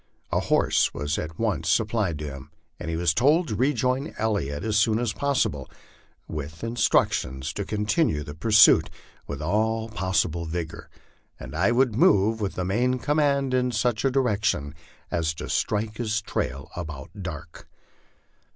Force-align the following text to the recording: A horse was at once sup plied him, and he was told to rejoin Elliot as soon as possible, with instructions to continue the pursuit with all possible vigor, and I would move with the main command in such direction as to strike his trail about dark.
A 0.31 0.39
horse 0.39 0.95
was 0.95 1.19
at 1.19 1.37
once 1.37 1.69
sup 1.69 1.89
plied 1.89 2.19
him, 2.21 2.49
and 2.79 2.89
he 2.89 2.95
was 2.95 3.13
told 3.13 3.47
to 3.49 3.55
rejoin 3.55 4.15
Elliot 4.17 4.63
as 4.63 4.75
soon 4.75 4.97
as 4.97 5.13
possible, 5.13 5.69
with 6.27 6.63
instructions 6.63 7.53
to 7.53 7.65
continue 7.65 8.23
the 8.23 8.33
pursuit 8.33 8.89
with 9.27 9.43
all 9.43 9.89
possible 9.89 10.45
vigor, 10.45 10.89
and 11.39 11.55
I 11.55 11.71
would 11.71 11.95
move 11.95 12.41
with 12.41 12.55
the 12.55 12.65
main 12.65 12.97
command 12.97 13.53
in 13.53 13.69
such 13.71 14.01
direction 14.01 14.73
as 15.11 15.35
to 15.35 15.47
strike 15.47 15.97
his 15.97 16.19
trail 16.19 16.71
about 16.75 17.11
dark. 17.21 17.67